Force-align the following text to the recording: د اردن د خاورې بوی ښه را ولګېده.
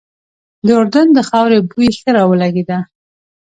د 0.65 0.67
اردن 0.79 1.07
د 1.13 1.19
خاورې 1.29 1.59
بوی 1.69 1.89
ښه 1.97 2.09
را 2.15 2.23
ولګېده. 2.29 2.77